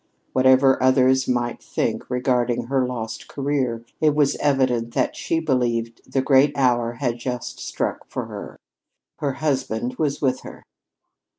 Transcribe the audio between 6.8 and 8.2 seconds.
had just struck